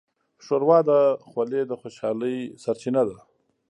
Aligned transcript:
ښوروا 0.43 0.79
د 0.89 0.91
خولې 1.29 1.61
د 1.67 1.71
خوشحالۍ 1.81 2.37
سرچینه 2.63 3.01
ده. 3.09 3.17